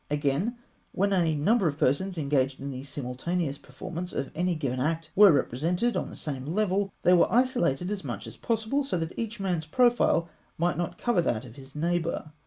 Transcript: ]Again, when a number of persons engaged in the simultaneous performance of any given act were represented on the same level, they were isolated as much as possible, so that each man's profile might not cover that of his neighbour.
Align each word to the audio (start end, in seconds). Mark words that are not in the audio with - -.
]Again, 0.09 0.57
when 0.93 1.13
a 1.13 1.35
number 1.35 1.67
of 1.67 1.77
persons 1.77 2.17
engaged 2.17 2.59
in 2.59 2.71
the 2.71 2.81
simultaneous 2.81 3.59
performance 3.59 4.11
of 4.13 4.31
any 4.33 4.55
given 4.55 4.79
act 4.79 5.11
were 5.15 5.31
represented 5.31 5.95
on 5.95 6.09
the 6.09 6.15
same 6.15 6.43
level, 6.47 6.91
they 7.03 7.13
were 7.13 7.31
isolated 7.31 7.91
as 7.91 8.03
much 8.03 8.25
as 8.25 8.35
possible, 8.35 8.83
so 8.83 8.97
that 8.97 9.13
each 9.15 9.39
man's 9.39 9.67
profile 9.67 10.27
might 10.57 10.75
not 10.75 10.97
cover 10.97 11.21
that 11.21 11.45
of 11.45 11.55
his 11.55 11.75
neighbour. 11.75 12.31